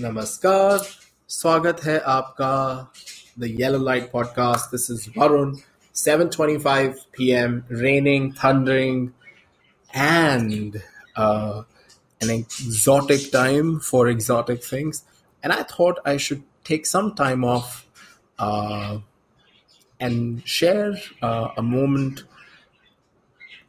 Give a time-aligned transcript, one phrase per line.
[0.00, 0.78] नमस्कार
[1.28, 2.54] स्वागत है आपका
[3.36, 4.70] the Yellow Light podcast.
[4.70, 7.64] This is Varun, 7:25 p.m.
[7.68, 9.12] Raining, thundering,
[9.92, 10.82] and
[11.16, 11.62] uh,
[12.20, 15.04] an exotic time for exotic things.
[15.42, 17.86] And I thought I should take some time off
[18.38, 18.98] uh,
[20.00, 22.24] and share uh, a moment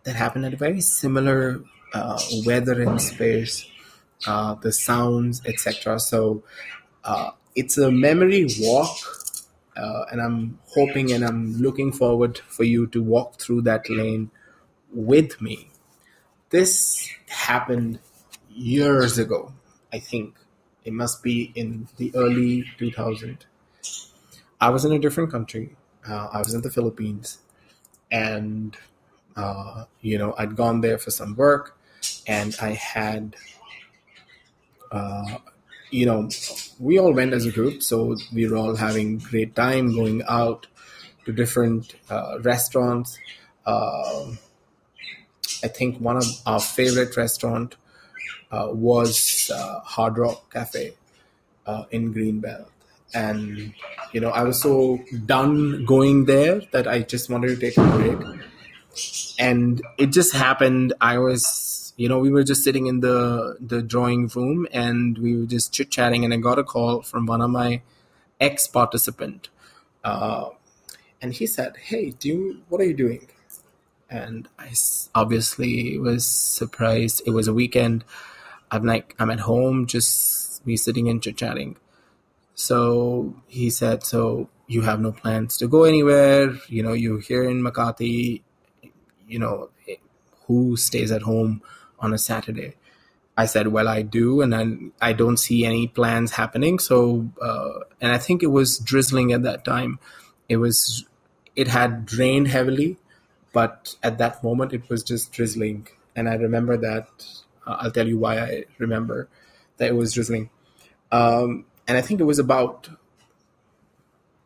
[0.04, 1.64] that happened at a very similar
[1.94, 3.66] uh, weather and space
[4.27, 5.99] uh, the sounds, etc.
[5.99, 6.43] So
[7.05, 8.97] uh, it's a memory walk,
[9.77, 14.31] uh, and I'm hoping and I'm looking forward for you to walk through that lane
[14.93, 15.71] with me.
[16.51, 18.01] This happened
[18.51, 19.53] years ago,
[19.93, 20.37] I think.
[20.85, 23.45] It must be in the early 2000.
[24.61, 25.77] I was in a different country.
[26.07, 27.39] Uh, I was in the Philippines,
[28.11, 28.77] and
[29.37, 31.79] uh, you know I'd gone there for some work,
[32.27, 33.37] and I had
[34.91, 35.39] uh,
[35.91, 36.29] you know,
[36.79, 40.67] we all went as a group, so we were all having great time going out
[41.25, 43.19] to different uh, restaurants.
[43.67, 44.33] Uh,
[45.63, 47.77] I think one of our favorite restaurant
[48.51, 50.93] uh, was uh, Hard Rock Cafe
[51.91, 52.67] in Greenbelt,
[53.15, 53.73] and
[54.13, 57.87] you know, I was so done going there that I just wanted to take a
[57.97, 58.19] break,
[59.39, 60.93] and it just happened.
[61.01, 65.37] I was you know, we were just sitting in the the drawing room and we
[65.37, 67.83] were just chit chatting, and I got a call from one of my
[68.41, 69.51] ex participant,
[70.03, 70.49] uh,
[71.21, 73.29] and he said, "Hey, do you what are you doing?"
[74.09, 74.71] And I
[75.15, 77.21] obviously was surprised.
[77.27, 78.05] It was a weekend.
[78.71, 81.77] I'm like, I'm at home, just me sitting and chit chatting.
[82.55, 86.55] So he said, "So you have no plans to go anywhere?
[86.67, 88.41] You know, you're here in Makati.
[89.29, 89.69] You know,
[90.47, 91.63] who stays at home
[92.01, 92.75] on a Saturday.
[93.37, 96.79] I said, well, I do, and I, I don't see any plans happening.
[96.79, 99.99] So, uh, and I think it was drizzling at that time.
[100.49, 101.07] It was,
[101.57, 102.99] it had rained heavily,
[103.53, 105.89] but at that moment it was just drizzling.
[106.15, 107.09] And I remember that.
[107.67, 109.29] Uh, I'll tell you why I remember
[109.79, 110.51] that it was drizzling.
[111.11, 112.89] Um, and I think it was about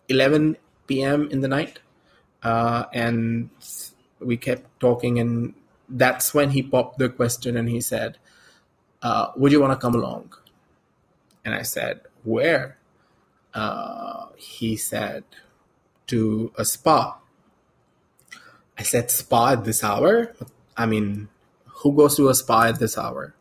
[0.08, 1.28] 11 p.m.
[1.30, 1.80] in the night.
[2.42, 3.50] Uh, and
[4.20, 5.54] we kept talking and
[5.88, 8.18] that's when he popped the question and he said,
[9.02, 10.32] uh, Would you want to come along?
[11.44, 12.78] And I said, Where?
[13.52, 15.24] Uh, he said,
[16.08, 17.18] To a spa.
[18.78, 20.34] I said, Spa at this hour?
[20.76, 21.28] I mean,
[21.66, 23.34] who goes to a spa at this hour?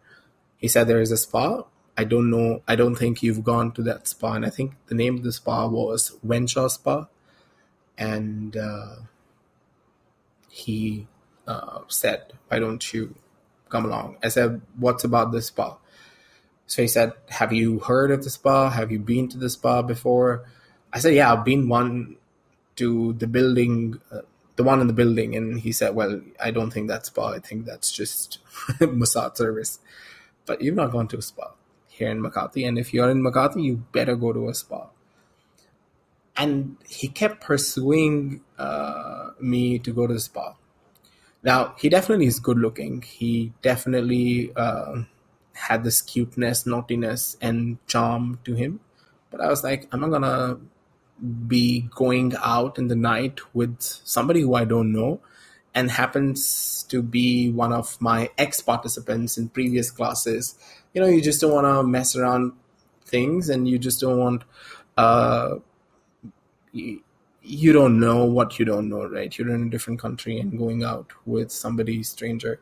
[0.57, 1.63] He said, There is a spa.
[1.97, 2.61] I don't know.
[2.67, 4.33] I don't think you've gone to that spa.
[4.33, 7.07] And I think the name of the spa was Wensha Spa.
[7.97, 8.95] And uh,
[10.49, 11.07] he
[11.47, 13.15] uh, said, Why don't you
[13.69, 14.17] come along?
[14.23, 15.77] I said, What's about the spa?
[16.67, 18.69] So he said, Have you heard of the spa?
[18.69, 20.45] Have you been to the spa before?
[20.91, 22.17] I said, Yeah, I've been one
[22.77, 24.21] to the building, uh,
[24.55, 25.35] the one in the building.
[25.35, 27.33] And he said, Well, I don't think that's spa.
[27.33, 28.39] I think that's just
[28.79, 29.79] massage service.
[30.45, 31.51] But you've not gone to a spa
[31.87, 32.67] here in Makati.
[32.67, 34.87] And if you're in Makati, you better go to a spa.
[36.35, 40.55] And he kept pursuing uh, me to go to the spa.
[41.43, 43.01] Now he definitely is good looking.
[43.01, 45.03] He definitely uh,
[45.53, 48.79] had this cuteness, naughtiness, and charm to him.
[49.29, 50.57] But I was like, I'm not gonna
[51.47, 55.21] be going out in the night with somebody who I don't know
[55.75, 60.55] and happens to be one of my ex participants in previous classes.
[60.93, 62.53] You know, you just don't want to mess around
[63.05, 64.43] things and you just don't want
[64.97, 65.55] uh,
[67.43, 69.37] you don't know what you don't know, right?
[69.37, 72.59] You're in a different country and going out with somebody stranger.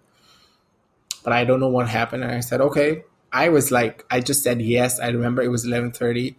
[1.23, 3.03] But I don't know what happened, and I said, okay.
[3.31, 4.99] I was like, I just said yes.
[4.99, 6.35] I remember it was eleven thirty,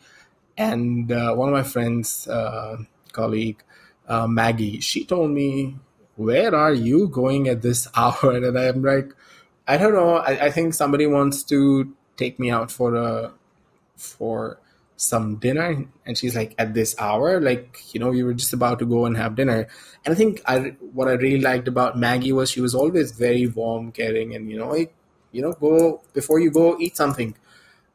[0.59, 2.79] and uh, one of my friends, uh,
[3.13, 3.63] colleague,
[4.09, 5.77] uh, Maggie, she told me,
[6.17, 9.15] "Where are you going at this hour?" And I'm like,
[9.67, 10.17] I don't know.
[10.17, 13.33] I, I think somebody wants to take me out for a
[13.97, 14.59] for
[15.03, 18.79] some dinner and she's like at this hour like you know we were just about
[18.79, 19.67] to go and have dinner.
[20.05, 23.49] And i think i what i really liked about maggie was she was always very
[23.49, 24.95] warm caring and you know like
[25.33, 27.35] you know go before you go eat something.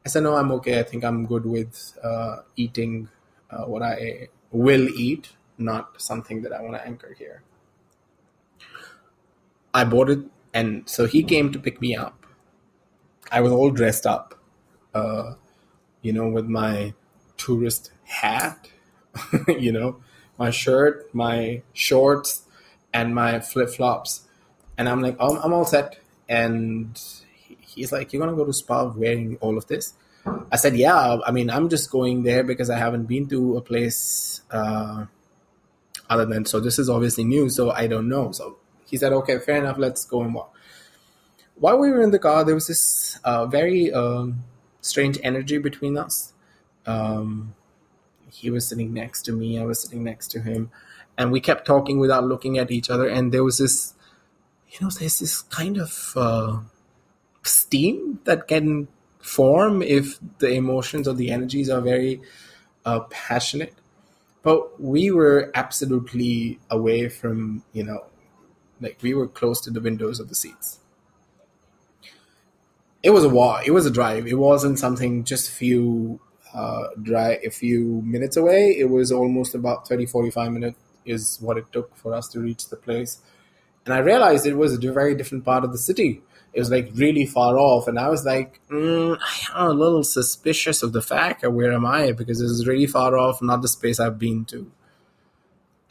[0.05, 0.79] I said no i'm okay.
[0.79, 3.07] I think i'm good with uh, eating
[3.51, 7.41] uh, what i will eat not something that i want to anchor here.
[9.73, 10.19] I bought it
[10.53, 12.25] and so he came to pick me up.
[13.31, 14.37] I was all dressed up
[14.93, 15.33] uh,
[16.01, 16.93] you know, with my
[17.37, 18.69] tourist hat,
[19.47, 19.97] you know,
[20.37, 22.43] my shirt, my shorts,
[22.93, 24.21] and my flip flops.
[24.77, 25.99] And I'm like, oh, I'm all set.
[26.29, 26.99] And
[27.59, 29.93] he's like, You're going to go to spa wearing all of this?
[30.51, 33.61] I said, yeah, I mean, I'm just going there because I haven't been to a
[33.61, 35.05] place uh,
[36.09, 38.31] other than, so this is obviously new, so I don't know.
[38.31, 38.57] So
[38.89, 40.53] he said, okay, fair enough, let's go and walk.
[41.55, 44.43] While we were in the car, there was this uh, very um,
[44.81, 46.33] strange energy between us.
[46.85, 47.55] Um,
[48.31, 50.69] he was sitting next to me, I was sitting next to him,
[51.17, 53.07] and we kept talking without looking at each other.
[53.07, 53.93] And there was this,
[54.69, 56.59] you know, there's this kind of uh,
[57.43, 58.87] steam that can
[59.19, 62.21] form if the emotions or the energies are very
[62.85, 63.73] uh, passionate.
[64.43, 68.05] But we were absolutely away from, you know,
[68.79, 70.79] like we were close to the windows of the seats.
[73.03, 73.67] It was a walk.
[73.67, 74.27] It was a drive.
[74.27, 76.19] It wasn't something just a few
[76.53, 78.75] uh, drive a few minutes away.
[78.77, 82.69] It was almost about 30, 45 minutes is what it took for us to reach
[82.69, 83.19] the place.
[83.85, 86.21] And I realized it was a very different part of the city
[86.57, 89.19] it was like really far off, and I was like, mm,
[89.53, 92.87] I'm a little suspicious of the fact of where am I because this is really
[92.87, 94.71] far off, not the space I've been to.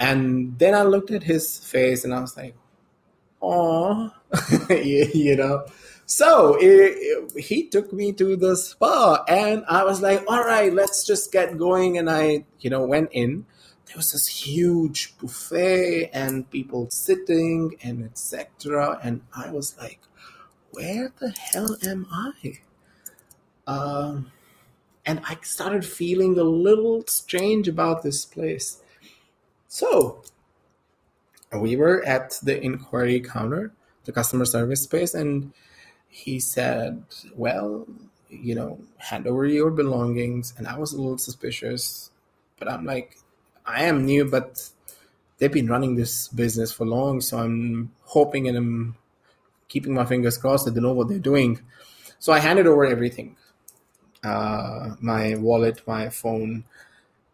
[0.01, 2.57] And then I looked at his face, and I was like,
[3.41, 4.13] "Oh,
[4.71, 5.67] you know."
[6.07, 10.73] So it, it, he took me to the spa, and I was like, "All right,
[10.73, 13.47] let's just get going." And I, you know, went in.
[13.87, 18.99] There was this huge buffet and people sitting and etc.
[19.03, 20.01] And I was like,
[20.77, 22.59] where the hell am I?
[23.67, 24.31] Um,
[25.07, 28.83] and I started feeling a little strange about this place.
[29.69, 30.23] So
[31.53, 33.73] we were at the inquiry counter,
[34.05, 35.53] the customer service space, and
[36.09, 37.05] he said,
[37.35, 37.87] Well,
[38.29, 40.55] you know, hand over your belongings.
[40.59, 42.11] And I was a little suspicious,
[42.59, 43.19] but I'm like,
[43.65, 44.69] I am new, but
[45.39, 48.97] they've been running this business for long, so I'm hoping and I'm
[49.69, 51.61] keeping my fingers crossed that they know what they're doing.
[52.19, 53.37] So I handed over everything
[54.27, 56.65] uh, my wallet, my phone,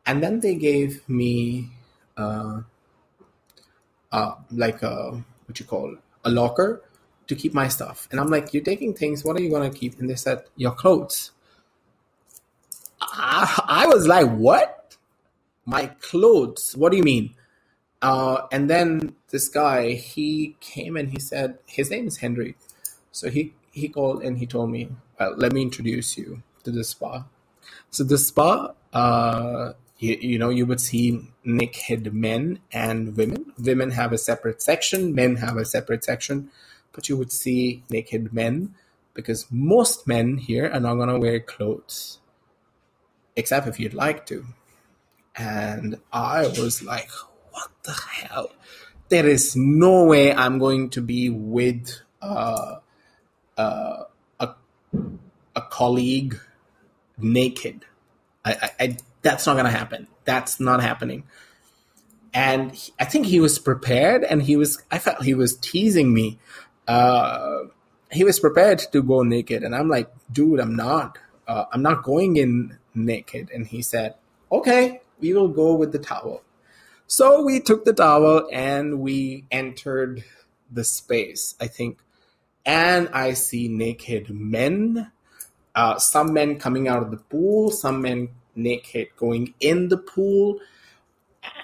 [0.05, 1.70] and then they gave me
[2.17, 2.61] uh,
[4.12, 6.82] uh, like a what you call a locker
[7.26, 8.09] to keep my stuff.
[8.11, 9.25] And I'm like, "You're taking things.
[9.25, 11.32] What are you gonna keep?" And they said, "Your clothes."
[13.00, 14.97] I, I was like, "What?
[15.64, 16.75] My clothes?
[16.76, 17.35] What do you mean?"
[18.03, 22.56] Uh, and then this guy, he came and he said, his name is Henry.
[23.12, 24.88] So he, he called and he told me,
[25.19, 27.25] well, let me introduce you to the spa.
[27.91, 33.53] So the spa, uh, you, you, know, you would see naked men and women.
[33.57, 36.51] Women have a separate section, men have a separate section,
[36.91, 38.75] but you would see naked men
[39.15, 42.19] because most men here are not going to wear clothes,
[43.37, 44.45] except if you'd like to.
[45.37, 47.11] And I was like,
[47.53, 48.51] what the hell?
[49.09, 52.79] There is no way I'm going to be with uh,
[53.57, 54.05] uh,
[54.41, 54.55] a
[55.55, 56.41] a colleague
[57.19, 57.85] naked.
[58.45, 60.09] I, I, I that's not going to happen.
[60.25, 61.25] That's not happening.
[62.35, 64.83] And he, I think he was prepared, and he was.
[64.91, 66.39] I felt he was teasing me.
[66.89, 67.65] Uh,
[68.11, 71.19] he was prepared to go naked, and I'm like, dude, I'm not.
[71.47, 73.51] Uh, I'm not going in naked.
[73.53, 74.15] And he said,
[74.51, 76.43] okay, we will go with the towel.
[77.07, 80.25] So we took the towel and we entered
[80.71, 81.99] the space, I think.
[82.65, 85.11] And I see naked men,
[85.75, 90.59] uh, some men coming out of the pool, some men naked going in the pool.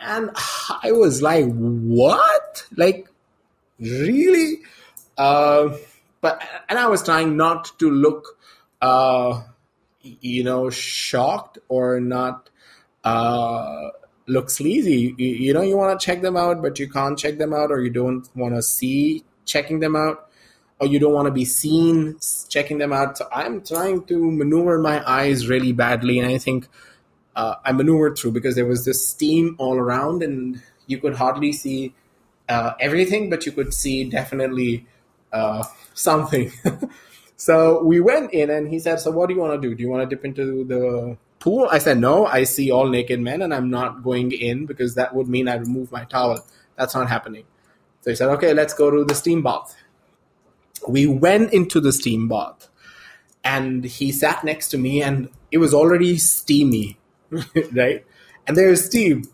[0.03, 0.31] And
[0.83, 2.65] I was like, what?
[2.77, 3.09] Like,
[3.79, 4.59] really?
[5.17, 5.77] Uh,
[6.21, 8.39] but, and I was trying not to look,
[8.81, 9.43] uh,
[10.03, 12.51] you know, shocked or not,
[13.05, 13.89] uh,
[14.27, 15.15] look sleazy.
[15.17, 17.71] You, you know, you want to check them out, but you can't check them out,
[17.71, 20.31] or you don't want to see checking them out,
[20.81, 22.19] or you don't want to be seen
[22.49, 23.19] checking them out.
[23.19, 26.69] So I'm trying to maneuver my eyes really badly, and I think
[27.37, 31.53] uh, I maneuvered through because there was this steam all around, and you could hardly
[31.53, 31.95] see
[32.49, 34.87] uh, everything, but you could see definitely
[35.33, 36.53] uh, something.
[37.37, 39.75] so we went in, and he said, "So what do you want to do?
[39.75, 41.69] Do you want to dip into the pool?
[41.71, 45.15] I said, no, I see all naked men and I'm not going in because that
[45.15, 46.45] would mean I remove my towel.
[46.77, 47.45] That's not happening.
[48.03, 49.77] So he said, okay, let's go to the steam bath.
[50.87, 52.69] We went into the steam bath
[53.45, 56.99] and he sat next to me and it was already steamy,
[57.73, 58.05] right?
[58.47, 59.25] And there's steam.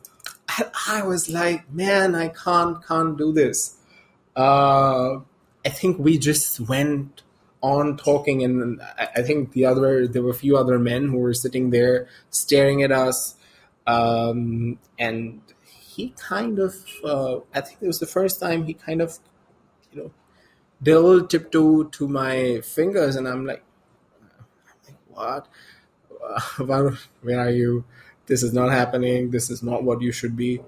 [0.58, 3.76] And I was like, man, I can't, can't do this.
[4.36, 5.20] Uh,
[5.64, 7.22] I think we just went
[7.62, 11.32] on talking, and I think the other there were a few other men who were
[11.32, 13.36] sitting there staring at us,
[13.86, 19.00] um, and he kind of uh, I think it was the first time he kind
[19.00, 19.18] of
[19.92, 20.10] you know
[20.84, 23.62] little tiptoe to my fingers, and I'm like,
[25.08, 25.48] what?
[26.58, 27.84] where are you?
[28.26, 29.30] This is not happening.
[29.30, 30.60] This is not what you should be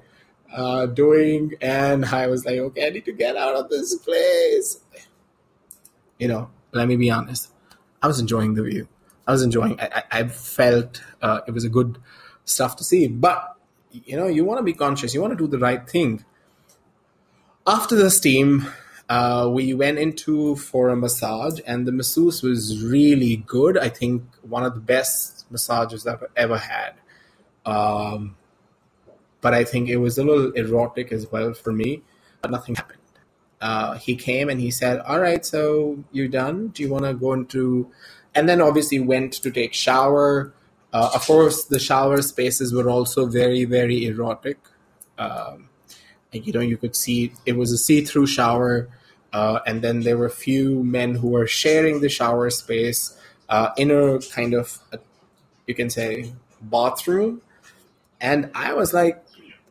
[0.53, 1.55] uh, doing.
[1.61, 4.81] And I was like, okay, I need to get out of this place.
[6.19, 7.51] You know, let me be honest.
[8.03, 8.89] I was enjoying the view.
[9.27, 9.81] I was enjoying.
[9.81, 11.99] I, I, I felt uh, it was a good
[12.45, 13.09] stuff to see.
[13.09, 13.57] But
[13.91, 15.15] you know, you want to be conscious.
[15.15, 16.25] You want to do the right thing.
[17.67, 18.69] After the steam,
[19.09, 23.79] uh, we went into for a massage, and the masseuse was really good.
[23.79, 26.95] I think one of the best massages I've ever had.
[27.65, 28.37] Um,
[29.41, 32.03] but I think it was a little erotic as well for me.
[32.41, 32.99] But nothing happened.
[33.61, 36.69] Uh, he came and he said, "All right, so you're done.
[36.69, 37.91] Do you want to go into?"
[38.35, 40.53] And then obviously went to take shower.
[40.93, 44.59] Uh, of course, the shower spaces were also very, very erotic.
[45.19, 45.69] Um,
[46.33, 48.89] and, you know, you could see it was a see-through shower,
[49.33, 53.17] uh, and then there were a few men who were sharing the shower space
[53.49, 54.99] uh, in a kind of, a,
[55.67, 57.43] you can say, bathroom.
[58.21, 59.23] And I was like,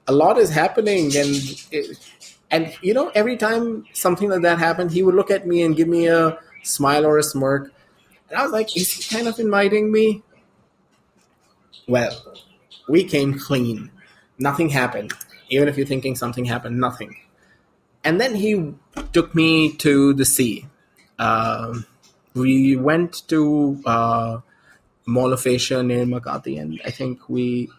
[0.07, 1.97] a lot is happening, and it,
[2.51, 5.75] and you know, every time something like that happened, he would look at me and
[5.75, 7.73] give me a smile or a smirk,
[8.29, 10.21] and I was like, is he kind of inviting me?
[11.87, 12.35] Well,
[12.87, 13.91] we came clean.
[14.37, 15.13] Nothing happened.
[15.49, 17.15] Even if you're thinking something happened, nothing.
[18.05, 18.75] And then he
[19.13, 20.67] took me to the sea.
[21.17, 21.79] Uh,
[22.35, 24.39] we went to uh,
[25.07, 27.69] Mall of Asia near Makati, and I think we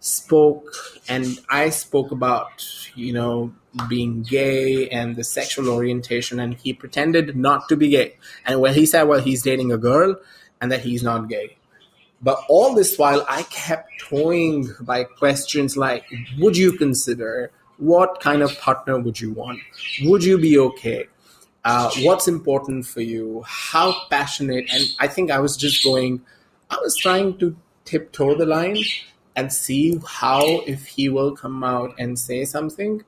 [0.00, 0.72] spoke,
[1.06, 3.52] and I spoke about, you know,
[3.88, 8.16] being gay and the sexual orientation, and he pretended not to be gay.
[8.46, 10.16] And when he said, well, he's dating a girl
[10.60, 11.56] and that he's not gay.
[12.22, 16.04] But all this while, I kept toying by questions like,
[16.38, 17.52] would you consider?
[17.78, 19.60] What kind of partner would you want?
[20.02, 21.08] Would you be okay?
[21.64, 23.42] Uh, what's important for you?
[23.46, 24.66] How passionate?
[24.72, 26.22] And I think I was just going,
[26.70, 28.78] I was trying to tiptoe the line
[29.34, 33.04] and see how, if he will come out and say something.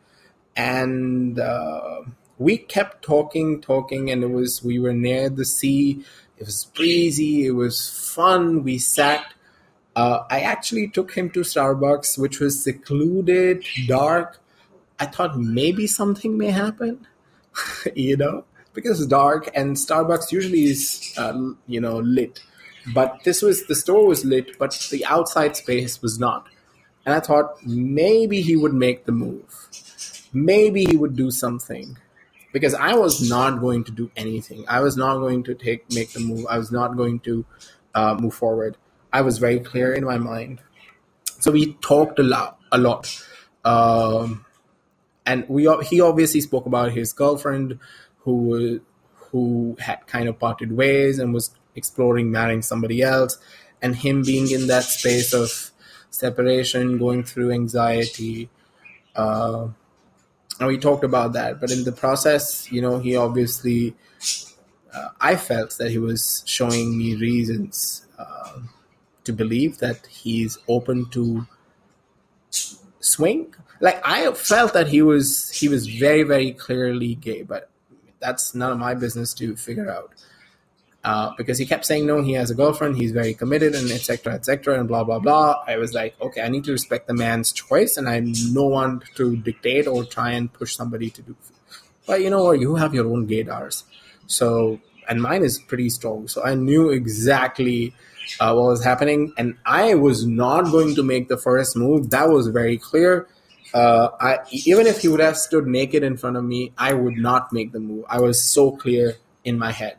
[0.57, 2.03] And uh,
[2.39, 6.05] we kept talking, talking, and it was, we were near the sea
[6.41, 7.47] it was breezy.
[7.47, 8.65] It was fun.
[8.65, 9.35] We sat.
[9.95, 14.41] Uh, I actually took him to Starbucks, which was secluded, dark.
[15.00, 17.07] I thought maybe something may happen,
[17.95, 22.40] you know, because it's dark and Starbucks usually is, uh, you know, lit.
[22.95, 26.47] But this was the store was lit, but the outside space was not.
[27.04, 29.69] And I thought maybe he would make the move.
[30.33, 31.97] Maybe he would do something
[32.52, 34.64] because I was not going to do anything.
[34.69, 36.47] I was not going to take make the move.
[36.49, 37.45] I was not going to
[37.95, 38.76] uh, move forward.
[39.12, 40.61] I was very clear in my mind.
[41.40, 43.23] So we talked a lot, a lot,
[43.64, 44.45] um,
[45.31, 47.79] and we he obviously spoke about his girlfriend
[48.25, 48.81] who
[49.15, 53.39] who had kind of parted ways and was exploring marrying somebody else,
[53.81, 55.71] and him being in that space of
[56.11, 58.51] separation, going through anxiety.
[59.15, 59.69] Uh,
[60.59, 61.61] and we talked about that.
[61.61, 63.95] But in the process, you know, he obviously,
[64.93, 68.59] uh, I felt that he was showing me reasons uh,
[69.25, 71.47] to believe that he's open to
[73.00, 73.54] swing.
[73.80, 77.71] Like I felt that he was he was very very clearly gay, but
[78.21, 80.12] that's none of my business to figure out
[81.02, 84.35] uh, because he kept saying no, he has a girlfriend, he's very committed, and etc.
[84.35, 84.78] etc.
[84.78, 85.62] and blah blah blah.
[85.66, 88.21] I was like, okay, I need to respect the man's choice, and I
[88.52, 91.37] no one to dictate or try and push somebody to do.
[92.07, 92.61] But you know what?
[92.61, 93.85] You have your own gaydars,
[94.26, 96.28] so and mine is pretty strong.
[96.28, 97.95] So I knew exactly
[98.39, 102.11] uh, what was happening, and I was not going to make the first move.
[102.11, 103.27] That was very clear.
[103.73, 107.17] Uh, I even if he would have stood naked in front of me, I would
[107.17, 108.05] not make the move.
[108.09, 109.97] I was so clear in my head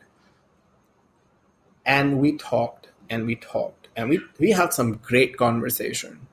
[1.85, 6.27] and we talked and we talked and we, we had some great conversation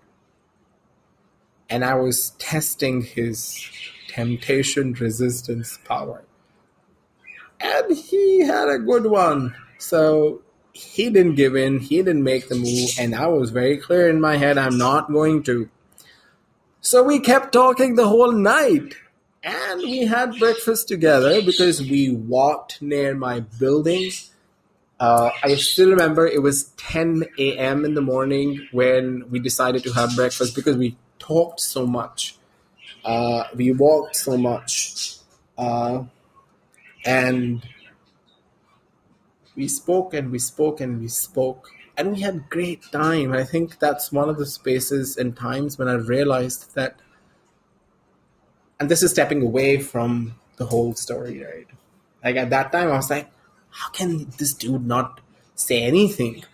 [1.68, 3.68] and i was testing his
[4.08, 6.22] temptation resistance power
[7.60, 10.42] and he had a good one so
[10.78, 14.20] he didn't give in he didn't make the move and i was very clear in
[14.20, 15.68] my head i'm not going to
[16.80, 18.94] so we kept talking the whole night
[19.42, 24.10] and we had breakfast together because we walked near my building
[25.00, 27.84] uh, I still remember it was 10 a.m.
[27.84, 32.36] in the morning when we decided to have breakfast because we talked so much.
[33.04, 35.14] Uh, we walked so much.
[35.56, 36.04] Uh,
[37.04, 37.64] and
[39.58, 41.68] we spoke and we spoke and we spoke.
[41.96, 43.32] And we had great time.
[43.32, 47.00] I think that's one of the spaces and times when I realized that,
[48.78, 51.66] and this is stepping away from the whole story, right?
[52.24, 53.28] Like at that time, I was like,
[53.70, 55.20] how can this dude not
[55.56, 56.44] say anything?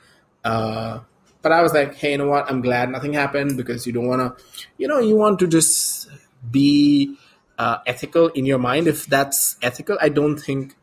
[0.43, 1.01] Uh,
[1.43, 2.51] but I was like, hey, you know what?
[2.51, 4.45] I'm glad nothing happened because you don't want to,
[4.79, 6.09] you know, you want to just
[6.51, 7.19] be
[7.59, 8.87] uh, ethical in your mind.
[8.87, 10.75] If that's ethical, I don't think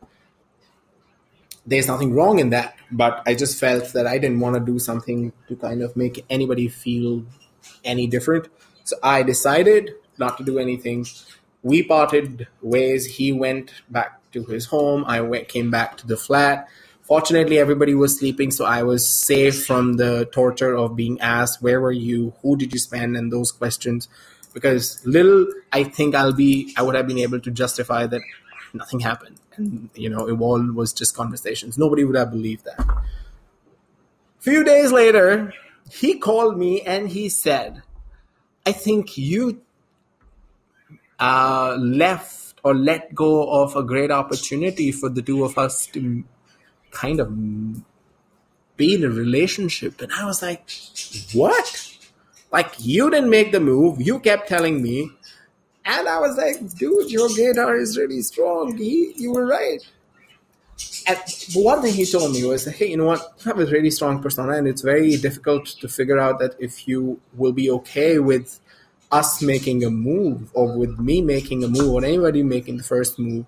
[1.66, 2.76] there's nothing wrong in that.
[2.90, 6.24] But I just felt that I didn't want to do something to kind of make
[6.28, 7.24] anybody feel
[7.84, 8.48] any different.
[8.84, 11.06] So I decided not to do anything.
[11.62, 13.06] We parted ways.
[13.06, 15.04] He went back to his home.
[15.06, 16.68] I went, came back to the flat.
[17.02, 21.80] Fortunately, everybody was sleeping, so I was safe from the torture of being asked, Where
[21.80, 22.32] were you?
[22.42, 23.16] Who did you spend?
[23.16, 24.08] and those questions.
[24.54, 28.22] Because little I think I'll be, I would have been able to justify that
[28.74, 29.38] nothing happened.
[29.56, 31.76] And, you know, it all was just conversations.
[31.76, 32.86] Nobody would have believed that.
[34.38, 35.52] Few days later,
[35.90, 37.82] he called me and he said,
[38.66, 39.62] I think you
[41.18, 46.24] uh, left or let go of a great opportunity for the two of us to
[46.90, 47.32] kind of
[48.76, 50.00] be in a relationship.
[50.00, 50.70] And I was like,
[51.32, 51.96] what?
[52.50, 54.00] Like, you didn't make the move.
[54.00, 55.10] You kept telling me.
[55.84, 58.76] And I was like, dude, your gaydar is really strong.
[58.76, 59.80] He, you were right.
[61.06, 61.18] And
[61.54, 63.20] one thing he told me was, hey, you know what?
[63.38, 66.86] You have a really strong persona, and it's very difficult to figure out that if
[66.86, 68.60] you will be okay with
[69.10, 73.18] us making a move or with me making a move or anybody making the first
[73.18, 73.44] move.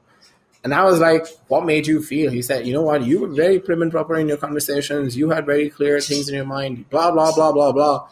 [0.63, 2.31] And I was like, what made you feel?
[2.31, 3.03] He said, you know what?
[3.03, 5.17] You were very prim and proper in your conversations.
[5.17, 8.09] You had very clear things in your mind, blah, blah, blah, blah, blah.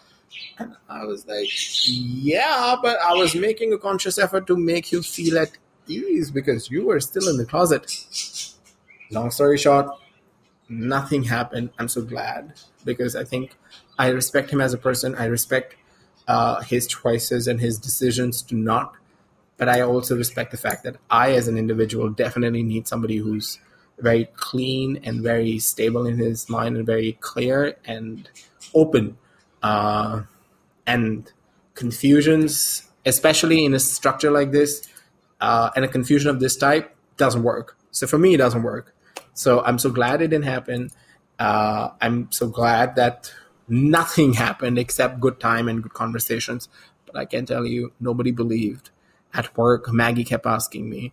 [0.59, 1.49] And I was like,
[1.87, 5.51] yeah, but I was making a conscious effort to make you feel at
[5.87, 7.91] ease because you were still in the closet.
[9.11, 9.89] Long story short,
[10.69, 11.71] nothing happened.
[11.79, 13.57] I'm so glad because I think
[13.99, 15.15] I respect him as a person.
[15.15, 15.77] I respect
[16.29, 18.95] uh, his choices and his decisions to not.
[19.59, 23.59] But I also respect the fact that I, as an individual, definitely need somebody who's
[23.99, 28.29] very clean and very stable in his mind and very clear and
[28.75, 29.17] open.
[29.63, 30.23] Uh,
[30.87, 31.33] and
[31.75, 34.89] confusions, especially in a structure like this,
[35.41, 37.77] uh, and a confusion of this type, doesn't work.
[37.91, 38.95] So for me, it doesn't work.
[39.35, 40.91] So I'm so glad it didn't happen.
[41.39, 43.33] Uh, I'm so glad that
[43.69, 46.69] nothing happened except good time and good conversations.
[47.07, 48.91] But I can tell you, nobody believed.
[49.35, 51.13] At work, Maggie kept asking me,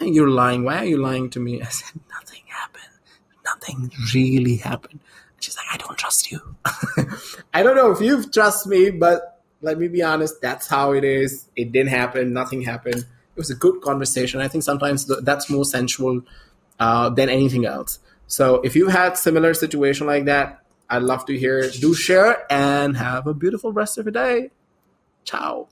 [0.00, 0.64] You're lying.
[0.64, 1.62] Why are you lying to me?
[1.68, 2.84] I said, Nothing happened.
[3.44, 5.00] Nothing really happened.
[5.40, 6.40] She's like, I don't trust you.
[7.54, 11.04] I don't know if you trust me, but let me be honest, that's how it
[11.04, 11.48] is.
[11.56, 12.32] It didn't happen.
[12.32, 12.98] Nothing happened.
[12.98, 14.40] It was a good conversation.
[14.40, 16.22] I think sometimes that's more sensual
[16.78, 17.98] uh, than anything else.
[18.26, 21.68] So if you've had similar situation like that, I'd love to hear.
[21.70, 24.50] Do share and have a beautiful rest of your day.
[25.24, 25.68] Ciao.